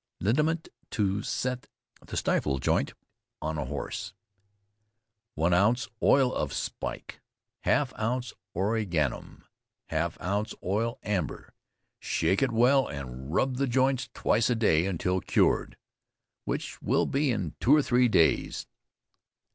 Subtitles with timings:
[0.19, 1.67] LINIMENT TO SET
[2.07, 2.95] THE STIFLE JOINT
[3.39, 4.15] ON A HORSE.
[5.35, 7.21] One ounce oil of spike,
[7.59, 9.43] half ounce origanum,
[9.89, 11.53] half ounce oil amber.
[11.99, 15.77] Shake it well and rub the joints twice a day until cured,
[16.45, 18.65] which will be in two or three days.